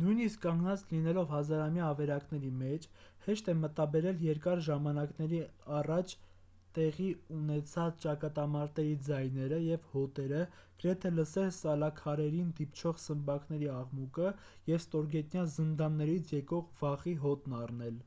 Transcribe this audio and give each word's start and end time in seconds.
նույնիսկ 0.00 0.36
կանգնած 0.42 0.82
լինելով 0.90 1.30
հազարամյա 1.36 1.86
ավերակների 1.94 2.50
մեջ 2.60 2.84
հեշտ 3.24 3.48
է 3.52 3.54
մտաբերել 3.62 4.22
երկար 4.26 4.62
ժամանակներ 4.66 5.34
առաջ 5.80 6.14
տեղի 6.78 7.08
ունեցած 7.38 7.98
ճակատամարտերի 8.06 8.94
ձայները 9.10 9.58
և 9.64 9.90
հոտերը 9.96 10.44
գրեթե 10.84 11.14
լսել 11.18 11.50
սալաքարերին 11.58 12.54
դիպչող 12.62 13.04
սմբակների 13.08 13.72
աղմուկը 13.80 14.32
և 14.74 14.80
ստորգետնյա 14.84 15.46
զնդաններից 15.58 16.34
եկող 16.40 16.66
վախի 16.84 17.20
հոտն 17.28 17.62
առնել 17.66 18.02